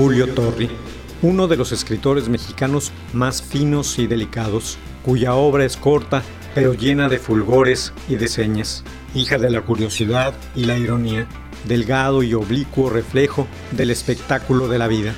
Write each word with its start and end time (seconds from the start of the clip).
Julio 0.02 0.34
Torri, 0.34 0.68
uno 1.22 1.46
de 1.46 1.56
los 1.56 1.70
escritores 1.70 2.28
mexicanos 2.28 2.90
más 3.12 3.40
finos 3.40 4.00
y 4.00 4.08
delicados, 4.08 4.76
cuya 5.04 5.34
obra 5.34 5.64
es 5.64 5.76
corta 5.76 6.24
pero 6.56 6.74
llena 6.74 7.08
de 7.08 7.20
fulgores 7.20 7.92
y 8.08 8.16
de 8.16 8.26
señas, 8.26 8.82
hija 9.14 9.38
de 9.38 9.48
la 9.48 9.60
curiosidad 9.60 10.34
y 10.56 10.64
la 10.64 10.76
ironía, 10.76 11.28
delgado 11.68 12.24
y 12.24 12.34
oblicuo 12.34 12.90
reflejo 12.90 13.46
del 13.70 13.92
espectáculo 13.92 14.66
de 14.66 14.78
la 14.80 14.88
vida. 14.88 15.14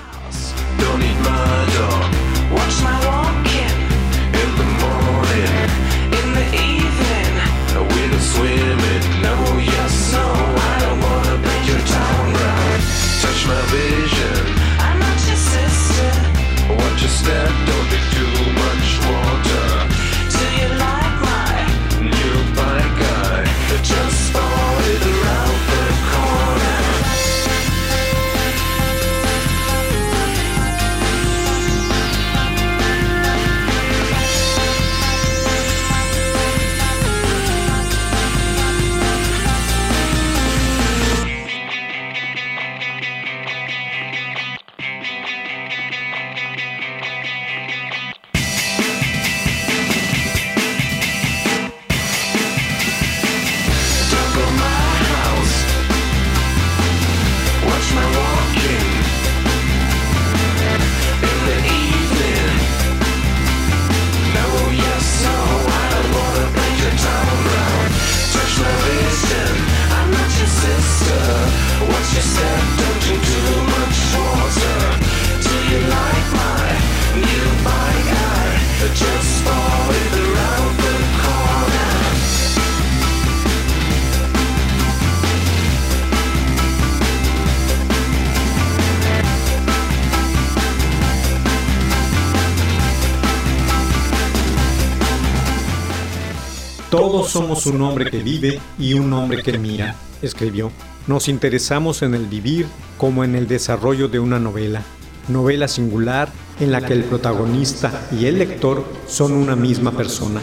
Somos 97.34 97.66
un 97.66 97.82
hombre 97.82 98.08
que 98.12 98.18
vive 98.18 98.60
y 98.78 98.94
un 98.94 99.12
hombre 99.12 99.42
que 99.42 99.58
mira, 99.58 99.96
escribió. 100.22 100.70
Nos 101.08 101.26
interesamos 101.26 102.02
en 102.02 102.14
el 102.14 102.26
vivir 102.26 102.64
como 102.96 103.24
en 103.24 103.34
el 103.34 103.48
desarrollo 103.48 104.06
de 104.06 104.20
una 104.20 104.38
novela. 104.38 104.82
Novela 105.26 105.66
singular 105.66 106.28
en 106.60 106.70
la 106.70 106.80
que 106.80 106.92
el 106.92 107.02
protagonista 107.02 108.06
y 108.12 108.26
el 108.26 108.38
lector 108.38 108.84
son 109.08 109.32
una 109.32 109.56
misma 109.56 109.90
persona. 109.90 110.40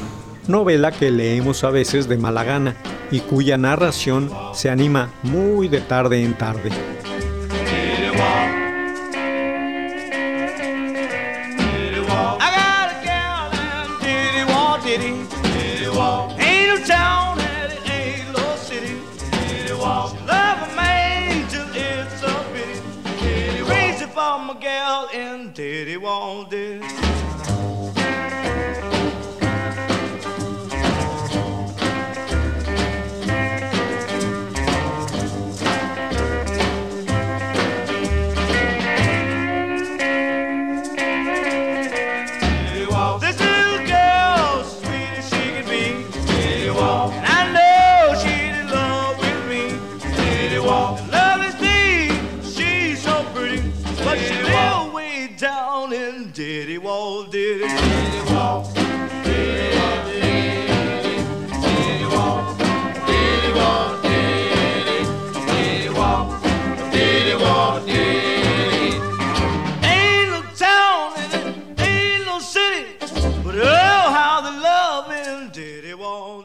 Novela 0.50 0.92
que 0.92 1.12
leemos 1.12 1.64
a 1.64 1.70
veces 1.70 2.10
de 2.10 2.18
mala 2.18 2.44
gana 2.44 2.76
y 3.10 3.22
cuya 3.22 3.58
narración 3.58 4.30
se 4.54 4.70
anima 4.70 5.12
muy 5.24 5.70
de 5.70 5.80
tarde 5.80 6.22
en 6.22 6.38
tarde. 6.38 6.72
did 25.62 25.88
he 25.88 25.96
did. 25.96 26.50
this? 26.50 27.01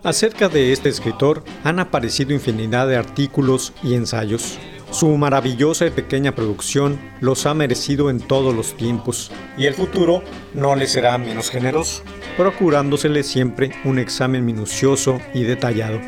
Acerca 0.07 0.49
de 0.49 0.73
este 0.73 0.89
escritor 0.89 1.43
han 1.65 1.81
aparecido 1.81 2.33
infinidad 2.33 2.87
de 2.87 2.95
artículos 2.95 3.73
y 3.83 3.95
ensayos. 3.95 4.57
Su 4.93 5.09
maravillosa 5.17 5.85
y 5.85 5.91
pequeña 5.91 6.33
producción 6.33 6.97
los 7.21 7.45
ha 7.45 7.55
merecido 7.55 8.09
en 8.09 8.21
todos 8.21 8.55
los 8.55 8.77
tiempos, 8.77 9.33
y 9.59 9.67
el 9.67 9.75
futuro 9.75 10.23
no 10.55 10.77
les 10.77 10.93
será 10.93 11.19
menos 11.19 11.51
generoso, 11.51 12.05
procurándosele 12.37 13.25
siempre 13.25 13.73
un 13.85 13.99
examen 13.99 14.45
minucioso 14.45 15.21
y 15.35 15.43
detallado. 15.43 15.99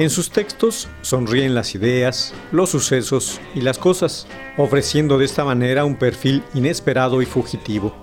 En 0.00 0.08
sus 0.08 0.30
textos 0.30 0.88
sonríen 1.02 1.54
las 1.54 1.74
ideas, 1.74 2.32
los 2.52 2.70
sucesos 2.70 3.38
y 3.54 3.60
las 3.60 3.76
cosas, 3.76 4.26
ofreciendo 4.56 5.18
de 5.18 5.26
esta 5.26 5.44
manera 5.44 5.84
un 5.84 5.96
perfil 5.96 6.42
inesperado 6.54 7.20
y 7.20 7.26
fugitivo. 7.26 7.94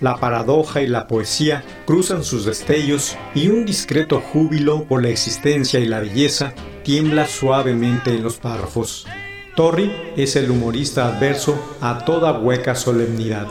La 0.00 0.16
paradoja 0.16 0.80
y 0.80 0.86
la 0.86 1.06
poesía 1.06 1.62
cruzan 1.84 2.24
sus 2.24 2.46
destellos 2.46 3.18
y 3.34 3.48
un 3.48 3.66
discreto 3.66 4.22
júbilo 4.22 4.84
por 4.84 5.02
la 5.02 5.10
existencia 5.10 5.80
y 5.80 5.86
la 5.86 6.00
belleza 6.00 6.54
tiembla 6.82 7.26
suavemente 7.26 8.14
en 8.14 8.22
los 8.22 8.36
párrafos. 8.36 9.06
Torri 9.54 9.92
es 10.16 10.36
el 10.36 10.50
humorista 10.50 11.08
adverso 11.08 11.76
a 11.82 12.06
toda 12.06 12.38
hueca 12.38 12.74
solemnidad. 12.74 13.48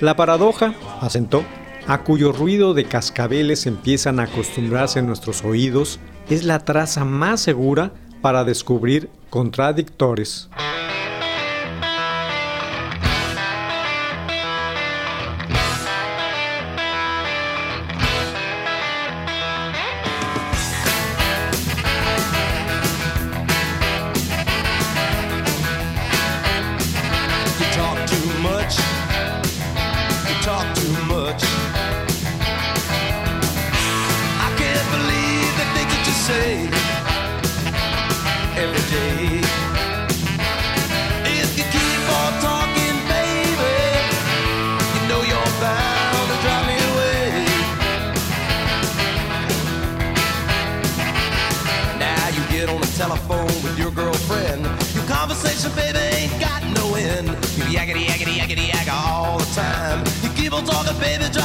La 0.00 0.16
paradoja, 0.16 0.74
asentó, 1.00 1.44
a 1.86 2.02
cuyo 2.02 2.32
ruido 2.32 2.74
de 2.74 2.86
cascabeles 2.86 3.66
empiezan 3.66 4.18
a 4.18 4.24
acostumbrarse 4.24 5.02
nuestros 5.02 5.44
oídos, 5.44 6.00
es 6.30 6.44
la 6.44 6.60
traza 6.60 7.04
más 7.04 7.40
segura 7.40 7.92
para 8.20 8.44
descubrir 8.44 9.08
contradictores. 9.30 10.48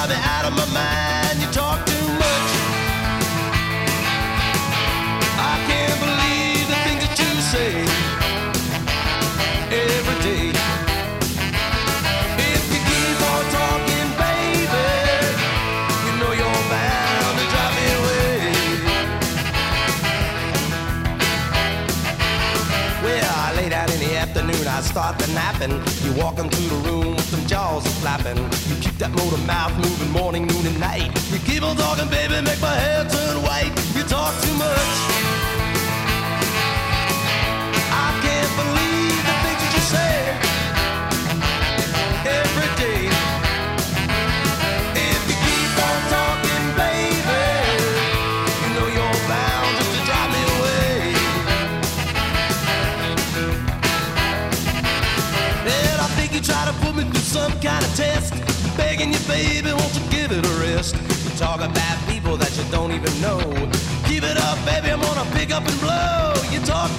Drive 0.08 0.20
me 0.20 0.26
out 0.26 0.46
of 0.46 0.54
my 0.54 0.66
mind. 0.74 1.42
You 1.42 1.48
talk 1.52 1.86
too 1.86 2.08
much. 2.24 2.50
I 5.40 5.56
can't 5.68 6.00
believe 6.00 6.68
the 6.68 6.76
things 6.86 7.02
that 7.06 7.16
you 7.20 7.32
say 7.54 7.72
every 9.72 10.18
day. 10.24 10.52
If 12.38 12.64
you 12.74 12.80
keep 12.90 13.20
on 13.32 13.44
talking, 13.58 14.10
baby, 14.20 14.88
you 16.06 16.12
know 16.20 16.32
you're 16.40 16.64
bound 16.72 17.36
to 17.40 17.46
drive 17.54 17.74
me 17.80 17.86
away. 18.00 18.36
Well, 23.04 23.56
late 23.56 23.74
out 23.74 23.90
in 23.94 24.00
the 24.00 24.16
afternoon, 24.18 24.68
I 24.68 24.82
start 24.82 25.20
to 25.20 25.28
napping. 25.34 25.82
You 26.04 26.12
walking 26.22 26.50
through 26.50 26.70
the 26.70 26.90
room 26.90 27.03
with 27.33 27.47
jaws 27.47 27.85
are 27.85 28.00
flapping. 28.01 28.38
You 28.69 28.75
keep 28.81 28.97
that 28.97 29.12
motor 29.12 29.38
mouth 29.45 29.75
moving 29.77 30.12
morning, 30.12 30.47
noon, 30.47 30.65
and 30.65 30.80
night. 30.80 31.09
You 31.31 31.39
keep 31.39 31.63
on 31.63 31.75
talking, 31.75 32.09
baby, 32.09 32.41
make 32.41 32.62
my 32.62 32.75
hair 32.75 33.07
turn 33.09 33.41
white. 33.44 33.74
You 33.95 34.03
talk 34.03 34.33
too 34.44 34.53
much. 34.53 35.12
Kind 57.63 57.86
of 57.86 57.95
test. 57.95 58.33
Begging 58.75 59.13
you, 59.13 59.19
baby, 59.25 59.71
won't 59.71 59.95
you 59.95 60.04
give 60.12 60.31
it 60.31 60.45
a 60.45 60.54
rest? 60.60 60.95
You 61.24 61.31
talk 61.38 61.62
about 61.62 61.98
people 62.10 62.36
that 62.36 62.51
you 62.57 62.65
don't 62.69 62.92
even 62.92 63.13
know. 63.21 63.39
Keep 64.06 64.24
it 64.24 64.38
up, 64.38 64.60
baby, 64.65 64.92
I'm 64.92 65.00
gonna 65.00 65.25
pick 65.31 65.50
up 65.51 65.63
and 65.65 65.80
blow. 65.80 66.33
You 66.51 66.60
talk 66.65 66.92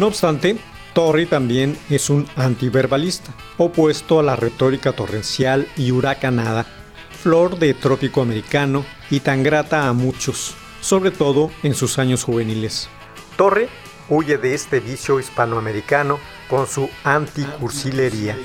No 0.00 0.06
obstante, 0.06 0.56
Torri 0.94 1.26
también 1.26 1.76
es 1.90 2.08
un 2.08 2.26
antiverbalista, 2.34 3.34
opuesto 3.58 4.18
a 4.18 4.22
la 4.22 4.34
retórica 4.34 4.92
torrencial 4.92 5.68
y 5.76 5.90
huracanada, 5.90 6.64
flor 7.22 7.58
de 7.58 7.74
trópico 7.74 8.22
americano 8.22 8.86
y 9.10 9.20
tan 9.20 9.42
grata 9.42 9.88
a 9.88 9.92
muchos, 9.92 10.54
sobre 10.80 11.10
todo 11.10 11.50
en 11.62 11.74
sus 11.74 11.98
años 11.98 12.24
juveniles. 12.24 12.88
Torre 13.36 13.68
huye 14.08 14.38
de 14.38 14.54
este 14.54 14.80
vicio 14.80 15.20
hispanoamericano 15.20 16.18
con 16.48 16.66
su 16.66 16.88
anticursilería. 17.04 18.38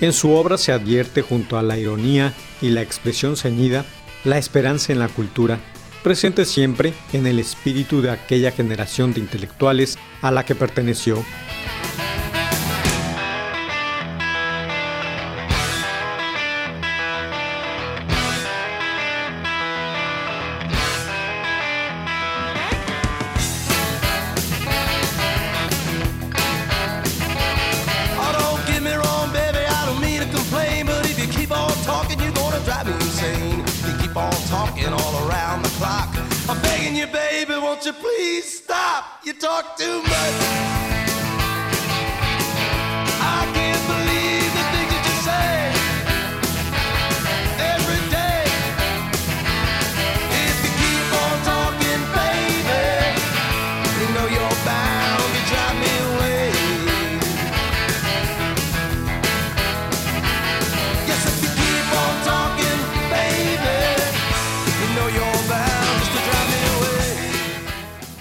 En 0.00 0.12
su 0.12 0.32
obra 0.32 0.58
se 0.58 0.72
advierte 0.72 1.22
junto 1.22 1.56
a 1.56 1.62
la 1.62 1.78
ironía 1.78 2.34
y 2.60 2.70
la 2.70 2.82
expresión 2.82 3.36
ceñida 3.36 3.84
la 4.24 4.38
esperanza 4.38 4.92
en 4.92 4.98
la 4.98 5.08
cultura, 5.08 5.60
presente 6.06 6.44
siempre 6.44 6.94
en 7.12 7.26
el 7.26 7.40
espíritu 7.40 8.00
de 8.00 8.12
aquella 8.12 8.52
generación 8.52 9.12
de 9.12 9.18
intelectuales 9.18 9.98
a 10.22 10.30
la 10.30 10.44
que 10.44 10.54
perteneció. 10.54 11.24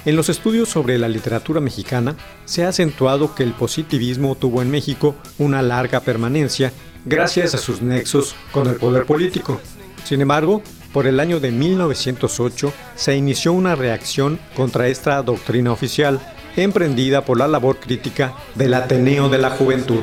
En 0.05 0.15
los 0.15 0.29
estudios 0.29 0.69
sobre 0.69 0.99
la 0.99 1.09
literatura 1.09 1.59
mexicana 1.59 2.15
se 2.45 2.63
ha 2.63 2.69
acentuado 2.69 3.33
que 3.33 3.41
el 3.41 3.53
positivismo 3.53 4.35
tuvo 4.35 4.61
en 4.61 4.69
México 4.69 5.15
una 5.39 5.63
larga 5.63 5.99
permanencia 5.99 6.71
gracias 7.05 7.55
a 7.55 7.57
sus 7.57 7.81
nexos 7.81 8.35
con 8.51 8.67
el 8.67 8.75
poder 8.75 9.05
político. 9.07 9.59
Sin 10.03 10.21
embargo, 10.21 10.61
por 10.93 11.07
el 11.07 11.19
año 11.19 11.39
de 11.39 11.51
1908 11.51 12.71
se 12.95 13.15
inició 13.15 13.53
una 13.53 13.73
reacción 13.73 14.39
contra 14.55 14.87
esta 14.89 15.23
doctrina 15.23 15.71
oficial, 15.71 16.19
emprendida 16.55 17.25
por 17.25 17.39
la 17.39 17.47
labor 17.47 17.79
crítica 17.79 18.35
del 18.53 18.75
Ateneo 18.75 19.27
de 19.27 19.39
la 19.39 19.49
Juventud. 19.49 20.01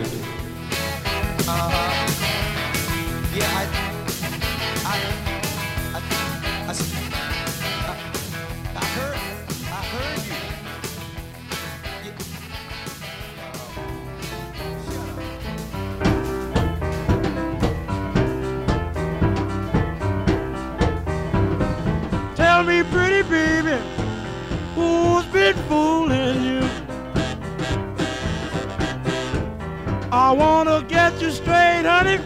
I 30.33 30.35
wanna 30.35 30.83
get 30.89 31.21
you 31.21 31.31
straight, 31.31 31.85
honey. 31.85 32.19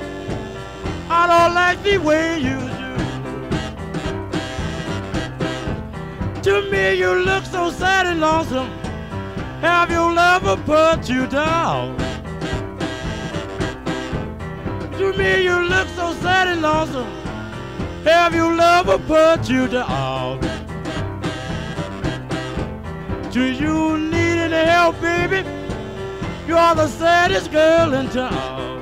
I 1.11 1.27
don't 1.27 1.55
like 1.57 1.83
the 1.83 1.99
way 1.99 2.39
you 2.39 2.61
do. 2.61 2.93
To 6.43 6.71
me, 6.71 6.95
you 6.95 7.13
look 7.25 7.45
so 7.47 7.73
sad 7.73 8.07
and 8.07 8.21
lonesome. 8.21 8.71
Have 9.61 9.91
your 9.91 10.13
lover 10.13 10.57
put 10.57 11.09
you 11.09 11.27
down? 11.27 11.97
To 14.99 15.13
me, 15.19 15.43
you 15.43 15.59
look 15.69 15.89
so 15.89 16.15
sad 16.23 16.47
and 16.47 16.63
lonesome. 16.63 17.11
Have 18.05 18.37
your 18.37 18.55
lover 18.55 18.99
put 18.99 19.51
you 19.51 19.67
down? 19.67 20.39
Do 23.33 23.43
you 23.43 23.99
need 23.99 24.39
any 24.47 24.65
help, 24.71 25.01
baby? 25.01 25.56
You're 26.47 26.75
the 26.77 26.87
saddest 26.87 27.51
girl 27.51 27.93
in 27.95 28.09
town. 28.11 28.81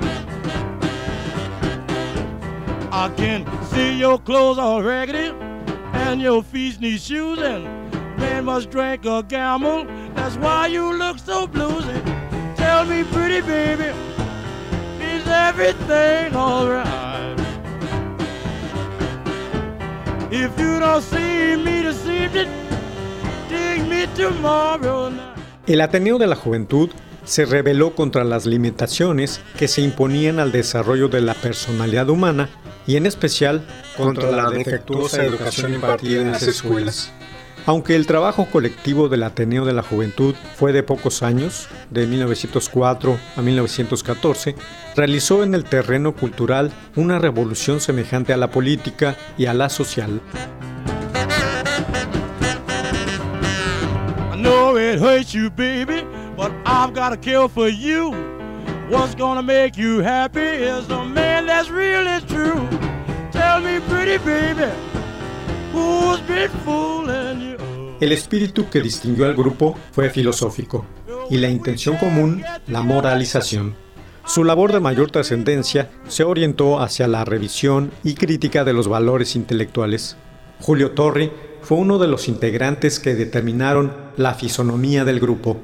I 2.93 3.09
can 3.17 3.47
see 3.65 3.99
your 3.99 4.19
clothes 4.19 4.59
all 4.59 4.83
raggedy 4.83 5.35
and 5.95 6.21
your 6.21 6.43
feet 6.43 6.79
need 6.81 7.01
shoes 7.01 7.39
and 7.39 7.65
man 8.19 8.45
must 8.45 8.71
drink 8.71 9.07
or 9.07 9.23
gamble. 9.23 9.87
That's 10.15 10.37
why 10.37 10.67
you 10.69 10.93
look 10.93 11.19
so 11.19 11.47
bluesy. 11.47 12.01
Tell 12.57 12.85
me, 12.85 13.03
pretty 13.05 13.41
baby, 13.41 13.91
is 15.01 15.27
everything 15.27 16.37
alright? 16.37 17.41
If 20.31 20.59
you 20.59 20.81
don't 20.81 21.03
see 21.03 21.57
me 21.57 21.83
this 21.83 22.07
evening, 22.07 22.51
dig 23.49 23.89
me 23.89 24.07
tomorrow 24.15 25.09
night. 25.09 25.39
El 25.67 25.81
Ateneo 25.81 26.19
de 26.19 26.27
la 26.27 26.37
Juventud 26.37 26.91
se 27.25 27.45
rebeló 27.45 27.95
contra 27.95 28.25
las 28.25 28.47
limitaciones 28.47 29.41
que 29.59 29.69
se 29.69 29.83
imponían 29.83 30.39
al 30.39 30.53
desarrollo 30.53 31.09
de 31.09 31.21
la 31.21 31.35
personalidad 31.35 32.09
humana 32.09 32.49
y 32.87 32.97
en 32.97 33.07
especial 33.07 33.67
contra 33.97 34.31
la 34.31 34.51
defectuosa 34.51 35.25
educación 35.25 35.75
impartida 35.75 36.23
en 36.23 36.33
las 36.33 36.43
escuelas. 36.43 37.13
Aunque 37.67 37.97
el 37.97 38.07
trabajo 38.07 38.47
colectivo 38.51 39.09
del 39.09 39.23
Ateneo 39.23 39.65
de 39.65 39.73
la 39.73 39.83
Juventud 39.83 40.35
fue 40.55 40.75
de 40.75 40.83
pocos 40.83 41.23
años, 41.23 41.67
de 41.89 42.07
1904 42.07 43.19
a 43.37 43.43
1914, 43.43 44.55
realizó 44.95 45.43
en 45.43 45.55
el 45.55 45.65
terreno 45.65 46.15
cultural 46.15 46.73
una 46.95 47.19
revolución 47.19 47.81
semejante 47.81 48.35
a 48.35 48.37
la 48.37 48.51
política 48.51 49.17
y 49.39 49.47
a 49.47 49.55
la 49.55 49.71
social. 49.71 50.21
But 56.37 56.53
I've 56.65 56.95
got 56.95 57.13
a 57.13 57.17
cure 57.17 57.49
for 57.49 57.69
you. 57.69 58.13
What's 58.89 59.15
gonna 59.15 59.43
make 59.43 59.77
you 59.77 60.01
happy 60.01 60.41
is 60.41 60.89
a 60.91 61.05
man 61.05 61.47
that's 61.47 61.69
true. 62.27 62.69
Tell 63.33 63.61
me, 63.61 63.81
pretty 63.89 64.19
baby, 64.19 64.71
who's 65.73 66.21
been 66.29 66.51
fooling 66.65 67.41
you? 67.41 67.57
El 68.01 68.13
espíritu 68.13 68.69
que 68.69 68.81
distinguió 68.81 69.27
al 69.27 69.35
grupo 69.35 69.77
fue 69.93 70.11
filosófico 70.11 70.85
y 71.31 71.39
la 71.39 71.49
intención 71.49 71.97
común, 71.97 72.43
la 72.67 72.83
moralización. 72.83 73.75
Su 74.27 74.45
labor 74.45 74.73
de 74.73 74.81
mayor 74.81 75.11
trascendencia 75.11 75.91
se 76.09 76.25
orientó 76.25 76.81
hacia 76.81 77.09
la 77.09 77.25
revisión 77.25 77.93
y 78.03 78.15
crítica 78.15 78.65
de 78.65 78.73
los 78.73 78.89
valores 78.89 79.37
intelectuales. 79.37 80.17
Julio 80.61 80.93
Torri 80.93 81.31
fue 81.63 81.79
uno 81.79 81.99
de 81.99 82.09
los 82.09 82.29
integrantes 82.29 83.01
que 83.01 83.15
determinaron 83.15 83.93
la 84.17 84.35
fisonomía 84.35 85.05
del 85.05 85.21
grupo. 85.21 85.61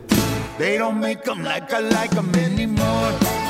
They 0.60 0.76
don't 0.76 1.00
make 1.00 1.26
'em 1.26 1.42
like 1.42 1.72
I 1.72 1.80
like 1.80 2.14
'em 2.14 2.34
anymore. 2.34 3.49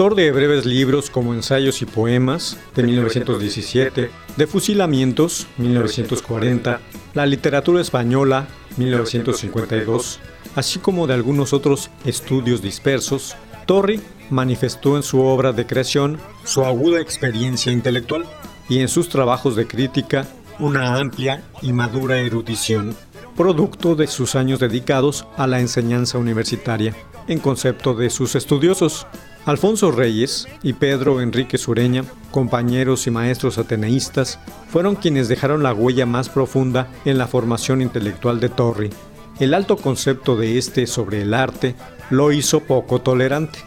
Autor 0.00 0.16
de 0.16 0.32
breves 0.32 0.64
libros 0.64 1.10
como 1.10 1.34
Ensayos 1.34 1.82
y 1.82 1.84
Poemas, 1.84 2.56
de 2.74 2.84
1917, 2.84 4.10
de 4.34 4.46
Fusilamientos, 4.46 5.46
1940, 5.58 6.80
La 7.12 7.26
Literatura 7.26 7.82
Española, 7.82 8.48
1952, 8.78 10.18
así 10.54 10.78
como 10.78 11.06
de 11.06 11.12
algunos 11.12 11.52
otros 11.52 11.90
estudios 12.06 12.62
dispersos, 12.62 13.36
Torri 13.66 14.00
manifestó 14.30 14.96
en 14.96 15.02
su 15.02 15.20
obra 15.20 15.52
de 15.52 15.66
creación 15.66 16.16
su 16.44 16.64
aguda 16.64 16.98
experiencia 16.98 17.70
intelectual 17.70 18.24
y 18.70 18.78
en 18.78 18.88
sus 18.88 19.10
trabajos 19.10 19.54
de 19.54 19.66
crítica 19.66 20.26
una 20.58 20.96
amplia 20.96 21.42
y 21.60 21.74
madura 21.74 22.20
erudición, 22.20 22.96
producto 23.36 23.96
de 23.96 24.06
sus 24.06 24.34
años 24.34 24.60
dedicados 24.60 25.26
a 25.36 25.46
la 25.46 25.60
enseñanza 25.60 26.16
universitaria, 26.16 26.96
en 27.28 27.38
concepto 27.38 27.92
de 27.92 28.08
sus 28.08 28.34
estudiosos. 28.34 29.06
Alfonso 29.46 29.90
Reyes 29.90 30.46
y 30.62 30.74
Pedro 30.74 31.22
Enrique 31.22 31.56
Sureña, 31.56 32.04
compañeros 32.30 33.06
y 33.06 33.10
maestros 33.10 33.56
ateneístas, 33.56 34.38
fueron 34.68 34.96
quienes 34.96 35.28
dejaron 35.28 35.62
la 35.62 35.72
huella 35.72 36.04
más 36.04 36.28
profunda 36.28 36.88
en 37.06 37.16
la 37.16 37.26
formación 37.26 37.80
intelectual 37.80 38.38
de 38.38 38.50
Torri. 38.50 38.90
El 39.38 39.54
alto 39.54 39.76
concepto 39.76 40.36
de 40.36 40.58
este 40.58 40.86
sobre 40.86 41.22
el 41.22 41.32
arte 41.32 41.74
lo 42.10 42.32
hizo 42.32 42.60
poco 42.60 43.00
tolerante. 43.00 43.60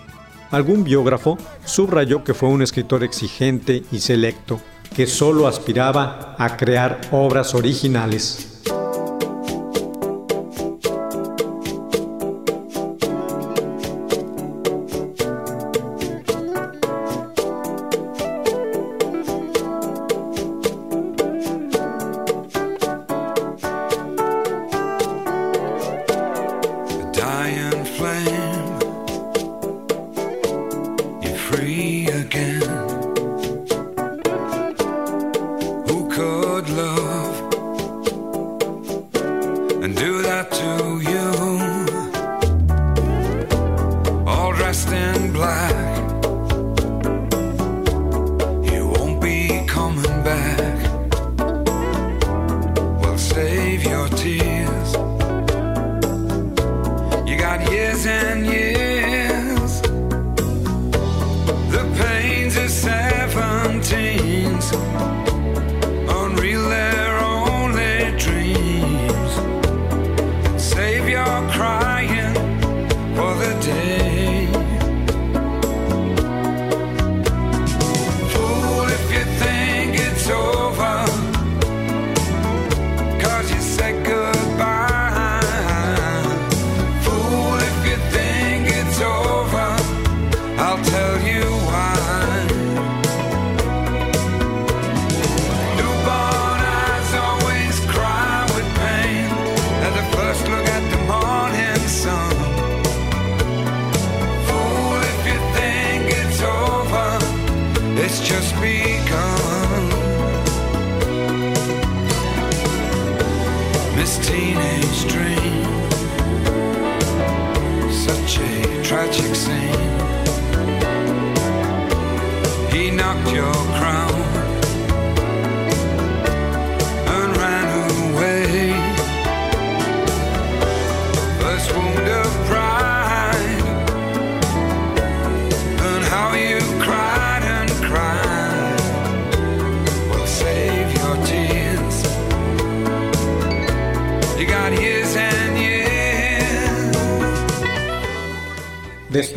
Algún 0.52 0.84
biógrafo 0.84 1.40
subrayó 1.66 2.24
que 2.24 2.36
fue 2.36 2.50
un 2.50 2.62
escritor 2.62 3.04
exigente 3.04 3.84
y 3.92 4.00
selecto, 4.00 4.62
que 4.96 5.08
solo 5.08 5.48
aspiraba 5.48 6.36
a 6.38 6.56
crear 6.56 7.02
obras 7.12 7.56
originales. 7.56 8.53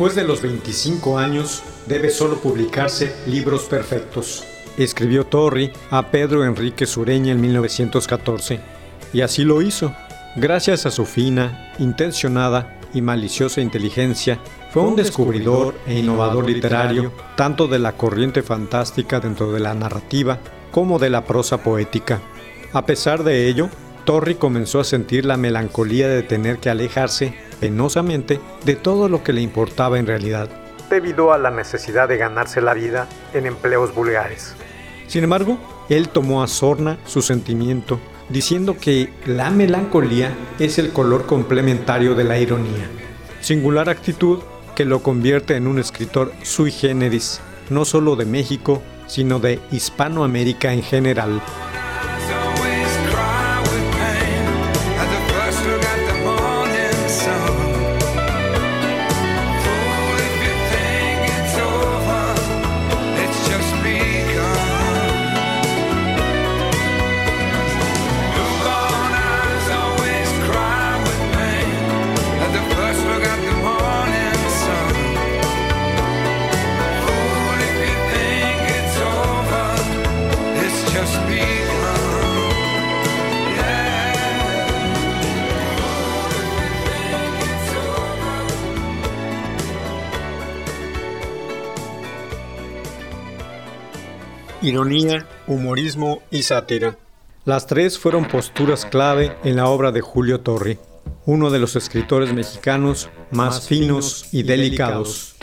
Después 0.07 0.25
de 0.25 0.33
los 0.33 0.41
25 0.41 1.17
años, 1.19 1.63
debe 1.85 2.09
solo 2.09 2.37
publicarse 2.37 3.13
libros 3.25 3.63
perfectos. 3.63 4.45
Escribió 4.77 5.25
Torri 5.25 5.73
a 5.91 6.11
Pedro 6.11 6.45
Enrique 6.45 6.85
Sureña 6.85 7.33
en 7.33 7.41
1914. 7.41 8.61
Y 9.11 9.19
así 9.19 9.43
lo 9.43 9.61
hizo. 9.61 9.93
Gracias 10.37 10.85
a 10.85 10.91
su 10.91 11.05
fina, 11.05 11.73
intencionada 11.77 12.79
y 12.93 13.01
maliciosa 13.01 13.59
inteligencia, 13.59 14.39
fue 14.71 14.83
un 14.83 14.95
descubridor 14.95 15.75
e 15.85 15.99
innovador 15.99 16.45
literario, 16.49 17.11
tanto 17.35 17.67
de 17.67 17.79
la 17.79 17.91
corriente 17.97 18.43
fantástica 18.43 19.19
dentro 19.19 19.51
de 19.51 19.59
la 19.59 19.73
narrativa 19.73 20.39
como 20.71 20.99
de 20.99 21.09
la 21.09 21.25
prosa 21.25 21.57
poética. 21.57 22.21
A 22.71 22.85
pesar 22.85 23.25
de 23.25 23.49
ello, 23.49 23.69
Torri 24.05 24.35
comenzó 24.35 24.79
a 24.79 24.85
sentir 24.85 25.25
la 25.25 25.35
melancolía 25.35 26.07
de 26.07 26.23
tener 26.23 26.59
que 26.59 26.69
alejarse 26.69 27.33
penosamente 27.59 28.39
de 28.65 28.75
todo 28.75 29.09
lo 29.09 29.23
que 29.23 29.33
le 29.33 29.41
importaba 29.41 29.99
en 29.99 30.07
realidad, 30.07 30.49
debido 30.89 31.33
a 31.33 31.37
la 31.37 31.51
necesidad 31.51 32.07
de 32.07 32.17
ganarse 32.17 32.61
la 32.61 32.73
vida 32.73 33.07
en 33.33 33.45
empleos 33.45 33.93
vulgares. 33.93 34.55
Sin 35.07 35.23
embargo, 35.23 35.57
él 35.89 36.09
tomó 36.09 36.43
a 36.43 36.47
sorna 36.47 36.97
su 37.05 37.21
sentimiento, 37.21 37.99
diciendo 38.29 38.77
que 38.79 39.11
la 39.25 39.49
melancolía 39.49 40.33
es 40.59 40.79
el 40.79 40.91
color 40.91 41.25
complementario 41.25 42.13
de 42.15 42.23
la 42.23 42.39
ironía. 42.39 42.89
Singular 43.41 43.89
actitud 43.89 44.39
que 44.75 44.85
lo 44.85 45.01
convierte 45.01 45.55
en 45.55 45.67
un 45.67 45.79
escritor 45.79 46.33
sui 46.43 46.71
generis, 46.71 47.39
no 47.69 47.85
solo 47.85 48.15
de 48.15 48.25
México, 48.25 48.81
sino 49.07 49.39
de 49.39 49.59
Hispanoamérica 49.71 50.73
en 50.73 50.83
general. 50.83 51.41
Ironía, 94.61 95.27
humorismo 95.45 96.21
y 96.31 96.43
sátira. 96.43 96.97
Las 97.45 97.67
tres 97.67 97.97
fueron 97.99 98.27
posturas 98.27 98.85
clave 98.85 99.35
en 99.43 99.55
la 99.55 99.67
obra 99.67 99.91
de 99.91 100.01
Julio 100.01 100.41
Torri, 100.41 100.79
uno 101.25 101.49
de 101.49 101.59
los 101.59 101.75
escritores 101.75 102.33
mexicanos 102.33 103.09
más 103.31 103.67
finos 103.67 104.27
y 104.33 104.43
delicados. 104.43 105.35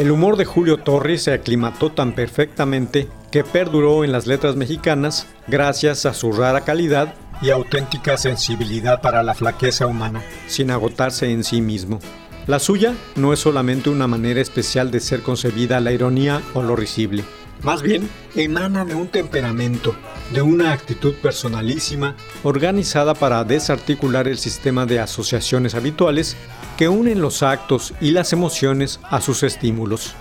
El 0.00 0.10
humor 0.10 0.38
de 0.38 0.46
Julio 0.46 0.78
Torri 0.78 1.18
se 1.18 1.34
aclimató 1.34 1.92
tan 1.92 2.14
perfectamente 2.14 3.06
que 3.30 3.44
perduró 3.44 4.02
en 4.02 4.12
las 4.12 4.26
letras 4.26 4.56
mexicanas 4.56 5.26
gracias 5.46 6.06
a 6.06 6.14
su 6.14 6.32
rara 6.32 6.62
calidad 6.62 7.14
y 7.42 7.50
auténtica 7.50 8.16
sensibilidad 8.16 9.02
para 9.02 9.22
la 9.22 9.34
flaqueza 9.34 9.86
humana, 9.86 10.22
sin 10.46 10.70
agotarse 10.70 11.30
en 11.30 11.44
sí 11.44 11.60
mismo. 11.60 11.98
La 12.46 12.60
suya 12.60 12.94
no 13.14 13.34
es 13.34 13.40
solamente 13.40 13.90
una 13.90 14.06
manera 14.06 14.40
especial 14.40 14.90
de 14.90 15.00
ser 15.00 15.20
concebida 15.20 15.80
la 15.80 15.92
ironía 15.92 16.40
o 16.54 16.62
lo 16.62 16.76
risible. 16.76 17.22
Más 17.62 17.82
bien, 17.82 18.08
emana 18.34 18.86
de 18.86 18.94
un 18.94 19.08
temperamento, 19.08 19.94
de 20.32 20.40
una 20.40 20.72
actitud 20.72 21.14
personalísima 21.14 22.16
organizada 22.42 23.12
para 23.12 23.44
desarticular 23.44 24.28
el 24.28 24.38
sistema 24.38 24.86
de 24.86 24.98
asociaciones 24.98 25.74
habituales 25.74 26.36
que 26.78 26.88
unen 26.88 27.20
los 27.20 27.42
actos 27.42 27.92
y 28.00 28.12
las 28.12 28.32
emociones 28.32 28.98
a 29.10 29.20
sus 29.20 29.42
estímulos. 29.42 30.14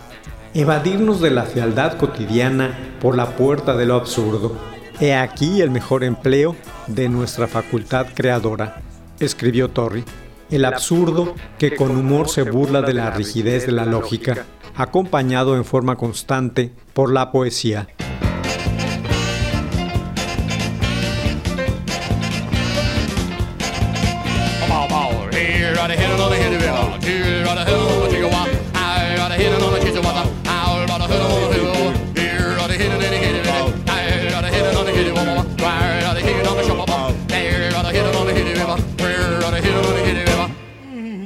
Evadirnos 0.54 1.22
de 1.22 1.30
la 1.30 1.44
fealdad 1.44 1.98
cotidiana 1.98 2.78
por 3.00 3.16
la 3.16 3.38
puerta 3.38 3.78
de 3.78 3.86
lo 3.86 3.96
absurdo. 3.96 4.58
He 5.00 5.16
aquí 5.16 5.62
el 5.62 5.72
mejor 5.72 6.04
empleo 6.04 6.58
de 6.88 7.08
nuestra 7.08 7.48
facultad 7.48 8.08
creadora, 8.14 8.82
escribió 9.20 9.70
Torri. 9.70 10.04
El 10.52 10.66
absurdo 10.66 11.36
que 11.58 11.76
con 11.76 11.92
humor 11.92 12.28
se 12.28 12.42
burla 12.42 12.82
de 12.82 12.96
la 12.96 13.12
rigidez 13.12 13.66
de 13.68 13.72
la 13.72 13.86
lógica, 13.86 14.46
acompañado 14.80 15.58
en 15.58 15.66
forma 15.66 15.98
constante 15.98 16.72
por 16.94 17.12
la 17.12 17.32
poesía. 17.32 17.88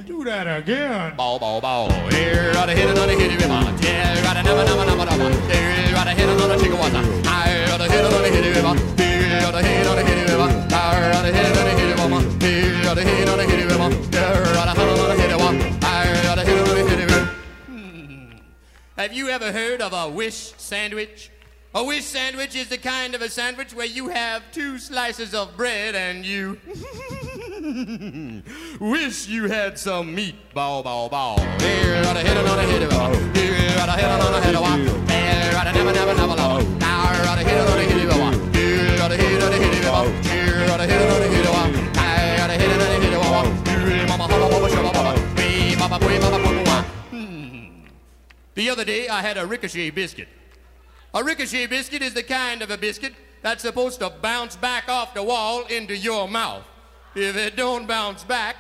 Do 0.07 0.23
that 0.25 0.47
again. 0.47 1.15
Bow, 1.15 1.37
bow, 1.39 1.61
bow. 1.61 1.87
Here, 2.09 2.51
right 2.55 2.69
ahead, 2.69 2.89
another 2.89 3.13
hit 3.13 3.42
river. 4.55 4.73
Yeah, 4.73 4.85
right 4.85 4.87
ahead, 4.87 4.89
another, 4.89 4.93
another, 4.93 5.15
another. 5.15 5.41
Here, 5.51 5.93
right 5.93 6.07
ahead, 6.07 6.29
another 6.29 6.57
chicken 6.57 6.77
water. 6.77 7.03
I, 7.25 7.65
right 7.69 7.81
ahead, 7.81 8.05
another 8.05 8.29
hit 8.29 8.45
river. 8.55 8.75
Here, 8.97 9.39
right 9.43 9.55
ahead, 9.55 9.85
another 9.85 10.03
hit 10.03 10.29
river. 10.29 10.49
I, 10.71 11.09
right 11.09 11.25
ahead, 11.29 11.45
another 11.51 11.73
hit 11.77 11.89
river. 11.97 12.21
Here, 12.45 12.73
right 12.83 12.97
ahead, 12.97 13.27
another 13.27 13.43
hit 13.43 13.65
river. 13.69 13.89
Yeah, 14.11 14.53
right 14.53 14.67
ahead, 14.67 14.89
another 14.89 15.15
hit 15.15 15.31
river. 15.31 15.51
I, 15.81 16.11
right 16.25 16.37
ahead, 16.37 16.57
another 16.59 16.89
hit 16.89 16.99
river. 16.99 17.21
Hmm. 17.67 18.37
Have 18.97 19.13
you 19.13 19.29
ever 19.29 19.51
heard 19.51 19.81
of 19.81 19.93
a 19.93 20.09
wish 20.09 20.53
sandwich? 20.57 21.31
A 21.75 21.83
wish 21.83 22.05
sandwich 22.05 22.55
is 22.55 22.69
the 22.69 22.77
kind 22.77 23.15
of 23.15 23.23
a 23.23 23.29
sandwich 23.29 23.73
where 23.73 23.87
you 23.87 24.09
have 24.09 24.43
two 24.51 24.77
slices 24.77 25.33
of 25.33 25.57
bread 25.57 25.95
and 25.95 26.23
you 26.23 26.59
wish 28.79 29.27
you 29.29 29.47
had 29.47 29.79
some 29.79 30.13
meat. 30.13 30.35
Bow, 30.53 30.81
bow, 30.81 31.07
bow. 31.07 31.37
Here, 31.61 32.01
right 32.03 32.17
ahead, 32.17 32.35
another 32.35 32.63
hit, 32.63 32.89
bow. 32.89 33.13
Here, 33.33 33.53
right 33.77 33.87
ahead, 33.87 34.19
another 34.19 34.41
hit, 34.41 34.53
bow. 34.53 34.75
Here, 34.75 35.53
right 35.53 35.67
ahead, 35.67 35.75
never, 35.75 35.93
never, 35.93 36.13
never, 36.13 36.35
never. 36.35 36.63
Now, 36.79 37.23
right 37.23 37.39
ahead, 37.39 37.61
another 37.61 37.83
hit, 37.83 38.09
bow. 38.09 38.31
Here, 38.51 38.99
right 38.99 39.11
ahead, 39.11 39.31
another 39.31 39.55
hit, 39.55 39.83
bow. 39.83 40.03
Here, 40.23 40.67
right 40.67 40.79
ahead, 40.81 41.01
another 41.01 41.27
hit, 41.29 41.45
bow. 41.45 41.71
Here, 41.71 41.87
right 41.93 42.49
ahead, 42.49 42.71
another 42.71 42.99
hit, 42.99 43.13
bow. 43.13 43.43
Here, 43.71 44.07
mama, 44.07 44.27
mama, 44.27 44.49
mama, 44.49 44.67
shabba, 44.67 44.93
mama. 44.93 45.13
Wee, 45.37 45.75
mama, 45.77 46.05
wee, 46.05 46.19
mama, 46.19 46.39
mama, 46.39 46.63
mama. 46.63 46.81
Hmm. 47.11 47.85
The 48.55 48.69
other 48.71 48.83
day, 48.83 49.07
I 49.07 49.21
had 49.21 49.37
a 49.37 49.45
ricochet 49.45 49.91
biscuit. 49.91 50.27
A 51.13 51.23
ricochet 51.23 51.67
biscuit 51.67 52.01
is 52.01 52.13
the 52.13 52.23
kind 52.23 52.61
of 52.61 52.71
a 52.71 52.77
biscuit 52.77 53.13
that's 53.41 53.61
supposed 53.61 53.99
to 54.01 54.09
bounce 54.09 54.57
back 54.57 54.89
off 54.89 55.13
the 55.13 55.23
wall 55.23 55.63
into 55.67 55.95
your 55.95 56.27
mouth. 56.27 56.65
If 57.15 57.37
it 57.37 57.55
don't 57.55 57.87
bounce 57.87 58.23
back, 58.23 58.55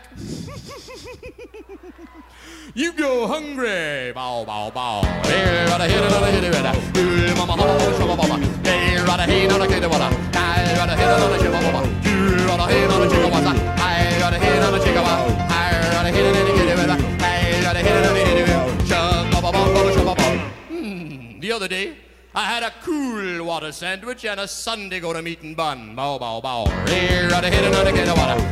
you 2.75 2.93
go 2.93 3.25
hungry. 3.25 4.11
Bow, 4.13 4.45
bow, 4.45 4.69
bow. 4.69 5.01
Hey, 5.23 5.65
right 5.65 5.89
here, 5.89 5.99
right 5.99 6.31
here, 6.31 6.51
right 6.51 6.75
here. 6.95 7.35
Mama, 7.35 7.57
mama, 7.57 7.97
mama, 7.97 8.15
mama. 8.15 8.45
Hey, 8.63 8.97
right 8.97 9.27
here, 9.27 9.49
right 9.49 9.67
here, 9.67 9.81
right 9.81 10.01
here. 10.01 10.11
Hey, 10.29 10.77
right 10.77 10.99
here, 10.99 11.17
right 11.17 11.41
here, 11.41 11.49
mama. 11.49 11.81
You 12.05 12.45
right 12.45 12.69
here, 12.69 12.87
right 12.89 13.11
here, 13.11 13.27
mama. 13.27 13.57
Hey, 13.81 14.21
right 14.21 14.37
here, 14.39 14.61
right 14.61 14.83
here, 14.83 15.01
mama. 15.01 15.17
Hey, 15.49 15.81
right 15.97 16.13
here, 16.13 16.31
right 16.31 16.45
here, 16.53 16.77
mama. 16.77 16.95
Hey, 17.23 17.65
right 17.65 17.77
here, 17.83 18.01
right 18.03 18.37
here, 18.37 18.47
mama. 18.47 18.85
Shum, 18.85 19.31
baba, 19.31 19.49
baba, 19.51 19.93
shum, 19.93 20.05
baba. 20.05 20.25
Hmm. 20.69 21.39
The 21.39 21.51
other 21.51 21.67
day. 21.67 21.95
I 22.35 22.45
had 22.45 22.63
a 22.63 22.73
cool 22.81 23.45
water 23.45 23.71
sandwich 23.71 24.25
and 24.25 24.39
a 24.39 24.47
Sunday 24.47 24.99
go 24.99 25.13
to 25.13 25.21
meeting 25.21 25.53
bun. 25.53 25.95
Bow, 25.95 26.17
bow, 26.17 26.41
bow. 26.41 26.65
Here, 26.87 27.29
right 27.29 27.43
here, 27.43 27.71
right 27.71 27.93
here, 27.93 28.15
water. 28.15 28.42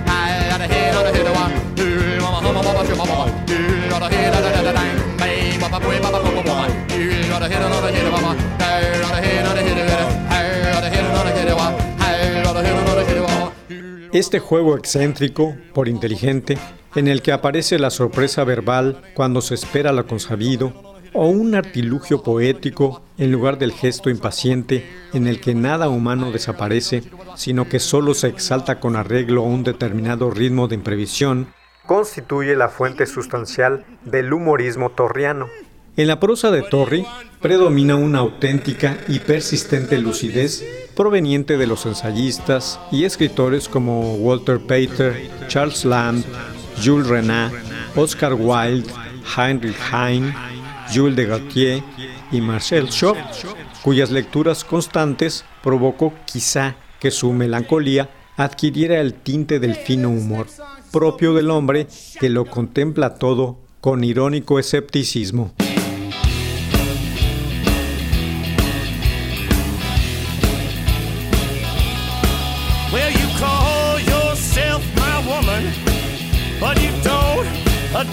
Este 14.21 14.37
juego 14.37 14.77
excéntrico, 14.77 15.55
por 15.73 15.87
inteligente, 15.87 16.55
en 16.93 17.07
el 17.07 17.23
que 17.23 17.31
aparece 17.31 17.79
la 17.79 17.89
sorpresa 17.89 18.43
verbal 18.43 19.01
cuando 19.15 19.41
se 19.41 19.55
espera 19.55 19.91
lo 19.93 20.05
consabido, 20.05 20.93
o 21.11 21.25
un 21.25 21.55
artilugio 21.55 22.21
poético 22.21 23.01
en 23.17 23.31
lugar 23.31 23.57
del 23.57 23.71
gesto 23.71 24.11
impaciente 24.11 24.87
en 25.13 25.25
el 25.25 25.41
que 25.41 25.55
nada 25.55 25.89
humano 25.89 26.31
desaparece, 26.31 27.01
sino 27.35 27.67
que 27.67 27.79
solo 27.79 28.13
se 28.13 28.27
exalta 28.27 28.79
con 28.79 28.95
arreglo 28.95 29.41
a 29.41 29.47
un 29.47 29.63
determinado 29.63 30.29
ritmo 30.29 30.67
de 30.67 30.75
imprevisión, 30.75 31.47
constituye 31.87 32.55
la 32.55 32.69
fuente 32.69 33.07
sustancial 33.07 33.85
del 34.05 34.31
humorismo 34.31 34.91
torriano. 34.91 35.47
En 35.97 36.07
la 36.07 36.19
prosa 36.19 36.51
de 36.51 36.61
Torri 36.61 37.07
predomina 37.41 37.95
una 37.95 38.19
auténtica 38.19 38.97
y 39.07 39.19
persistente 39.19 39.97
lucidez 39.97 40.63
proveniente 40.95 41.57
de 41.57 41.65
los 41.65 41.85
ensayistas 41.85 42.79
y 42.91 43.05
escritores 43.05 43.67
como 43.67 44.13
Walter 44.15 44.59
Pater, 44.59 45.29
Charles 45.47 45.83
Lamb, 45.83 46.23
Jules 46.83 47.07
Renat, 47.07 47.51
Oscar 47.95 48.33
Wilde, 48.33 48.91
Heinrich 49.35 49.75
Heine, 49.91 50.33
Jules 50.93 51.15
de 51.15 51.25
Gautier 51.25 51.83
y 52.31 52.41
Marcel 52.41 52.89
Schott, 52.91 53.17
cuyas 53.81 54.11
lecturas 54.11 54.63
constantes 54.63 55.43
provocó 55.63 56.13
quizá 56.25 56.75
que 56.99 57.09
su 57.09 57.33
melancolía 57.33 58.09
adquiriera 58.37 58.99
el 58.99 59.15
tinte 59.15 59.59
del 59.59 59.75
fino 59.75 60.09
humor, 60.09 60.45
propio 60.91 61.33
del 61.33 61.49
hombre 61.49 61.87
que 62.19 62.29
lo 62.29 62.45
contempla 62.45 63.15
todo 63.15 63.57
con 63.79 64.03
irónico 64.03 64.59
escepticismo. 64.59 65.53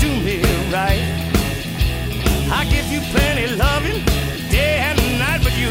Do 0.09 0.25
me 0.25 0.41
right. 0.73 1.05
I 2.51 2.67
give 2.71 2.87
you 2.93 3.01
plenty 3.13 3.47
loving 3.57 4.01
day 4.51 4.79
and 4.89 4.99
night, 5.19 5.41
but 5.43 5.55
you 5.63 5.71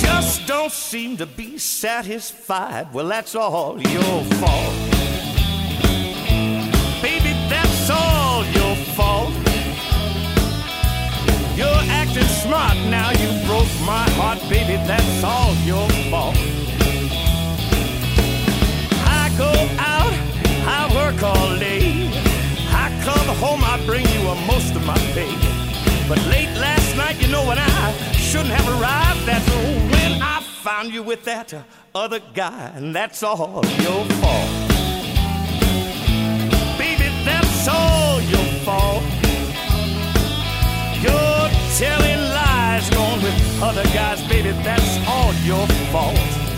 just 0.00 0.46
don't 0.46 0.72
seem 0.72 1.16
to 1.16 1.26
be 1.26 1.58
satisfied. 1.58 2.92
Well, 2.92 3.08
that's 3.08 3.34
all 3.34 3.80
your 3.80 4.16
fault. 4.40 4.74
Baby, 7.02 7.32
that's 7.52 7.90
all 7.90 8.44
your 8.58 8.74
fault. 8.96 9.32
You're 11.56 11.84
acting 12.00 12.30
smart 12.42 12.76
now, 12.88 13.10
you 13.22 13.28
broke 13.46 13.72
my 13.84 14.06
heart, 14.18 14.40
baby, 14.48 14.76
that's 14.90 15.24
all 15.24 15.54
your 15.70 15.88
fault. 16.10 16.36
I 19.20 19.24
go 19.36 19.52
out, 19.94 20.14
I 20.78 20.80
work 20.94 21.22
all 21.22 21.58
day. 21.58 22.29
Come 23.04 23.28
home, 23.36 23.62
I 23.64 23.82
bring 23.86 24.06
you 24.08 24.28
a 24.28 24.34
most 24.46 24.74
of 24.74 24.84
my 24.84 24.98
pay. 25.14 25.32
But 26.08 26.18
late 26.26 26.52
last 26.58 26.96
night, 26.96 27.20
you 27.22 27.28
know 27.28 27.46
when 27.46 27.58
I 27.58 27.92
shouldn't 28.12 28.50
have 28.50 28.68
arrived, 28.68 29.26
that's 29.26 29.46
oh, 29.48 29.88
when 29.92 30.20
I 30.20 30.42
found 30.62 30.92
you 30.92 31.02
with 31.02 31.24
that 31.24 31.54
other 31.94 32.20
guy, 32.34 32.72
and 32.74 32.94
that's 32.94 33.22
all 33.22 33.64
your 33.86 34.04
fault. 34.20 34.50
Baby, 36.78 37.08
that's 37.24 37.68
all 37.68 38.20
your 38.22 38.48
fault. 38.66 39.02
You're 41.00 41.48
telling 41.78 42.20
lies, 42.34 42.90
going 42.90 43.22
with 43.22 43.62
other 43.62 43.84
guys, 43.94 44.20
baby, 44.28 44.50
that's 44.62 44.98
all 45.08 45.32
your 45.44 45.66
fault. 45.90 46.49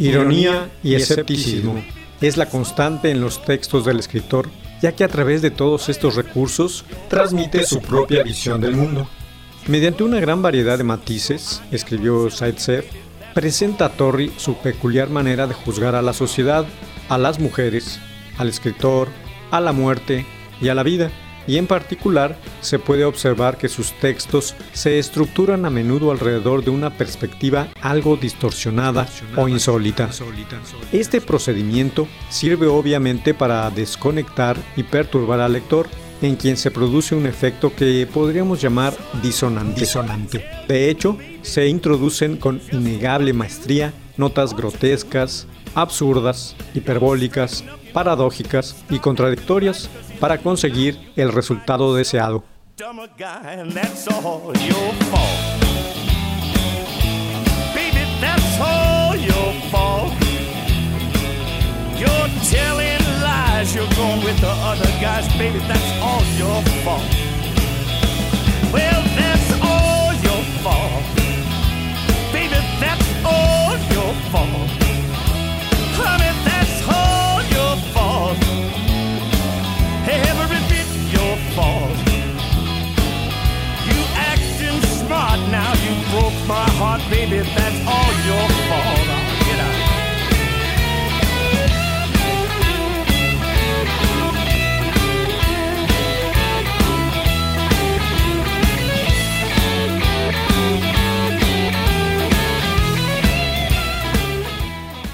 Ironía 0.00 0.70
y 0.82 0.94
escepticismo. 0.94 1.84
es 2.20 2.36
la 2.36 2.46
constante 2.46 3.10
en 3.10 3.20
los 3.20 3.44
textos 3.44 3.84
del 3.84 3.98
escritor, 3.98 4.48
ya 4.82 4.92
que 4.92 5.04
a 5.04 5.08
través 5.08 5.42
de 5.42 5.50
todos 5.50 5.88
estos 5.88 6.16
recursos 6.16 6.84
transmite 7.08 7.64
su 7.64 7.80
propia 7.80 8.22
visión 8.22 8.60
del 8.60 8.74
mundo. 8.76 9.08
Mediante 9.66 10.02
una 10.02 10.20
gran 10.20 10.42
variedad 10.42 10.78
de 10.78 10.84
matices, 10.84 11.62
escribió 11.70 12.30
Zaitsev, 12.30 12.84
presenta 13.34 13.86
a 13.86 13.88
Torri 13.90 14.32
su 14.36 14.54
peculiar 14.56 15.10
manera 15.10 15.46
de 15.46 15.54
juzgar 15.54 15.94
a 15.94 16.02
la 16.02 16.14
sociedad, 16.14 16.64
a 17.08 17.18
las 17.18 17.38
mujeres, 17.38 18.00
al 18.38 18.48
escritor, 18.48 19.08
a 19.50 19.60
la 19.60 19.72
muerte 19.72 20.24
y 20.60 20.68
a 20.68 20.74
la 20.74 20.82
vida, 20.82 21.10
y 21.50 21.58
en 21.58 21.66
particular 21.66 22.38
se 22.60 22.78
puede 22.78 23.04
observar 23.04 23.58
que 23.58 23.68
sus 23.68 23.90
textos 23.98 24.54
se 24.72 25.00
estructuran 25.00 25.66
a 25.66 25.70
menudo 25.70 26.12
alrededor 26.12 26.62
de 26.62 26.70
una 26.70 26.96
perspectiva 26.96 27.66
algo 27.80 28.16
distorsionada 28.16 29.08
o 29.36 29.48
insólita. 29.48 30.08
Este 30.92 31.20
procedimiento 31.20 32.06
sirve 32.28 32.68
obviamente 32.68 33.34
para 33.34 33.68
desconectar 33.70 34.56
y 34.76 34.84
perturbar 34.84 35.40
al 35.40 35.54
lector, 35.54 35.88
en 36.22 36.36
quien 36.36 36.56
se 36.56 36.70
produce 36.70 37.16
un 37.16 37.26
efecto 37.26 37.74
que 37.74 38.06
podríamos 38.06 38.60
llamar 38.60 38.94
disonante. 39.20 40.44
De 40.68 40.88
hecho, 40.88 41.18
se 41.42 41.66
introducen 41.66 42.36
con 42.36 42.60
innegable 42.70 43.32
maestría 43.32 43.92
notas 44.16 44.54
grotescas, 44.54 45.48
absurdas, 45.74 46.54
hiperbólicas, 46.74 47.64
paradójicas 47.92 48.76
y 48.88 49.00
contradictorias 49.00 49.90
para 50.20 50.38
conseguir 50.38 51.12
el 51.16 51.32
resultado 51.32 51.94
deseado. 51.94 52.44
dumb 52.76 53.00
a 53.00 53.06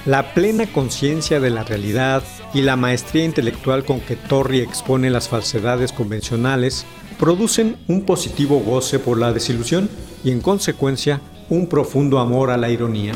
La 0.07 0.33
plena 0.35 0.67
conciencia 0.67 1.41
de 1.41 1.51
la 1.51 1.65
realidad 1.65 2.23
y 2.55 2.63
la 2.63 2.77
maestría 2.77 3.25
intelectual 3.25 3.85
con 3.85 4.01
que 4.01 4.15
Torri 4.15 4.61
expone 4.61 5.11
las 5.11 5.29
falsedades 5.29 5.93
convencionales 5.93 6.87
producen 7.19 7.77
un 7.89 8.07
positivo 8.07 8.61
goce 8.61 8.99
por 8.99 9.19
la 9.19 9.33
desilusión 9.33 9.91
y 10.23 10.31
en 10.31 10.41
consecuencia 10.41 11.21
un 11.49 11.67
profundo 11.69 12.19
amor 12.19 12.51
a 12.51 12.57
la 12.57 12.71
ironía. 12.71 13.13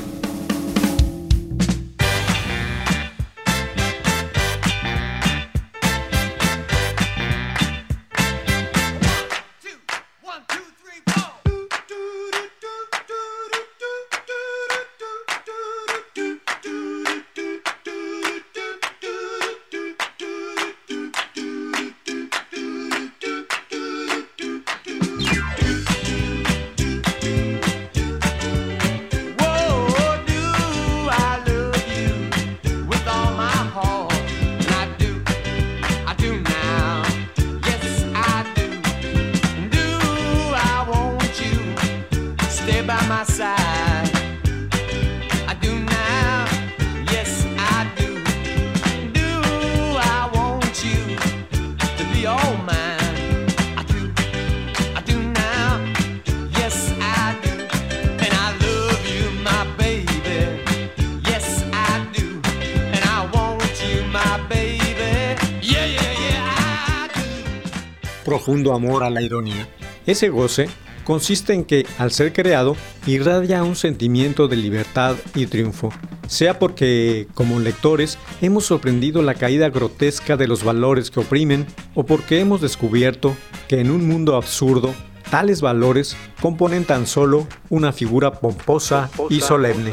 Profundo 68.50 68.74
amor 68.74 69.04
a 69.04 69.10
la 69.10 69.22
ironía. 69.22 69.68
Ese 70.06 70.28
goce 70.28 70.68
consiste 71.04 71.54
en 71.54 71.64
que, 71.64 71.86
al 71.98 72.10
ser 72.10 72.32
creado, 72.32 72.76
irradia 73.06 73.62
un 73.62 73.76
sentimiento 73.76 74.48
de 74.48 74.56
libertad 74.56 75.14
y 75.36 75.46
triunfo, 75.46 75.92
sea 76.26 76.58
porque, 76.58 77.28
como 77.34 77.60
lectores, 77.60 78.18
hemos 78.40 78.66
sorprendido 78.66 79.22
la 79.22 79.34
caída 79.34 79.70
grotesca 79.70 80.36
de 80.36 80.48
los 80.48 80.64
valores 80.64 81.12
que 81.12 81.20
oprimen, 81.20 81.64
o 81.94 82.04
porque 82.04 82.40
hemos 82.40 82.60
descubierto 82.60 83.36
que 83.68 83.78
en 83.78 83.92
un 83.92 84.08
mundo 84.08 84.34
absurdo, 84.34 84.92
tales 85.30 85.60
valores 85.60 86.16
componen 86.40 86.84
tan 86.84 87.06
solo 87.06 87.46
una 87.68 87.92
figura 87.92 88.32
pomposa 88.32 89.10
y 89.28 89.42
solemne. 89.42 89.92